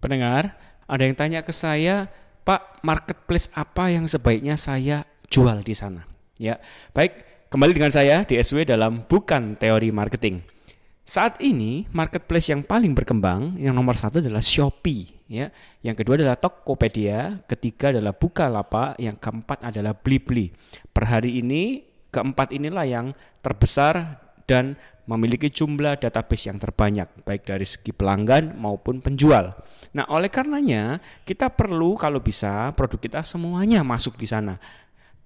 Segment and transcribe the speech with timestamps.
[0.00, 0.56] Pendengar,
[0.88, 2.08] ada yang tanya ke saya,
[2.40, 6.08] Pak, marketplace apa yang sebaiknya saya jual di sana?
[6.40, 6.56] Ya,
[6.96, 7.20] baik,
[7.52, 10.40] kembali dengan saya DSW dalam Bukan Teori Marketing.
[11.04, 15.52] Saat ini marketplace yang paling berkembang yang nomor satu adalah Shopee, ya.
[15.84, 20.48] Yang kedua adalah Tokopedia, ketiga adalah Bukalapak, yang keempat adalah Blibli.
[20.96, 23.12] Per hari ini keempat inilah yang
[23.44, 24.16] terbesar
[24.48, 24.80] dan
[25.10, 29.58] memiliki jumlah database yang terbanyak baik dari segi pelanggan maupun penjual.
[29.90, 34.54] Nah, oleh karenanya kita perlu kalau bisa produk kita semuanya masuk di sana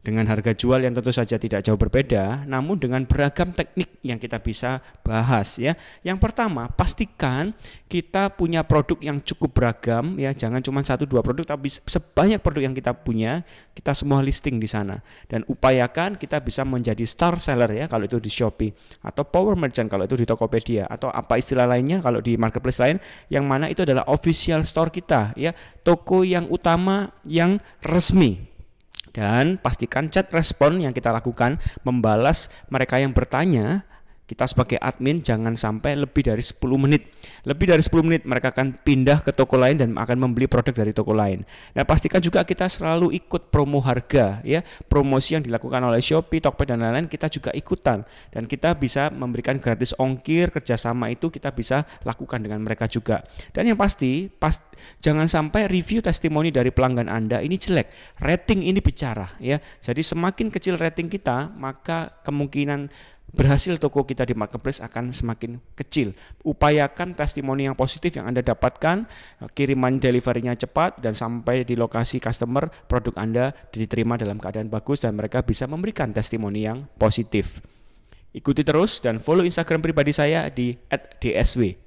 [0.05, 4.37] dengan harga jual yang tentu saja tidak jauh berbeda, namun dengan beragam teknik yang kita
[4.37, 5.73] bisa bahas ya.
[6.05, 7.57] Yang pertama, pastikan
[7.89, 12.69] kita punya produk yang cukup beragam ya, jangan cuma satu dua produk tapi sebanyak produk
[12.69, 13.41] yang kita punya,
[13.73, 15.01] kita semua listing di sana.
[15.25, 19.89] Dan upayakan kita bisa menjadi star seller ya kalau itu di Shopee atau power merchant
[19.89, 23.01] kalau itu di Tokopedia atau apa istilah lainnya kalau di marketplace lain
[23.33, 28.54] yang mana itu adalah official store kita ya, toko yang utama yang resmi
[29.15, 33.87] dan pastikan chat respon yang kita lakukan membalas mereka yang bertanya
[34.25, 37.13] kita sebagai admin jangan sampai lebih dari 10 menit.
[37.45, 40.97] Lebih dari 10 menit mereka akan pindah ke toko lain dan akan membeli produk dari
[40.97, 41.45] toko lain.
[41.77, 44.65] Nah, pastikan juga kita selalu ikut promo harga ya.
[44.89, 48.01] Promosi yang dilakukan oleh Shopee, Tokopedia dan lain-lain kita juga ikutan
[48.33, 53.21] dan kita bisa memberikan gratis ongkir kerjasama itu kita bisa lakukan dengan mereka juga.
[53.53, 54.57] Dan yang pasti, pas
[55.05, 58.19] jangan sampai review testimoni dari pelanggan Anda ini jelek.
[58.25, 59.61] Rating ini bicara ya.
[59.85, 62.89] Jadi semakin kecil rating kita, maka kemungkinan
[63.35, 66.15] berhasil toko kita di marketplace akan semakin kecil.
[66.47, 69.05] Upayakan testimoni yang positif yang Anda dapatkan,
[69.53, 75.19] kiriman deliverynya cepat dan sampai di lokasi customer produk Anda diterima dalam keadaan bagus dan
[75.19, 77.59] mereka bisa memberikan testimoni yang positif.
[78.35, 81.79] Ikuti terus dan follow Instagram pribadi saya di @dsw.